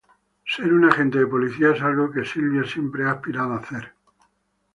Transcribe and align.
Ser 0.53 0.69
un 0.77 0.85
agente 0.85 1.19
de 1.19 1.27
policía 1.27 1.73
es 1.75 1.81
algo 1.83 2.09
que 2.11 2.25
Sylvia 2.25 2.63
siempre 2.67 3.03
ha 3.05 3.11
aspirado 3.11 3.53
a 3.53 3.57
hacerlo. 3.59 3.91